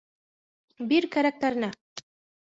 [0.93, 1.69] Бир кәрәктәренә!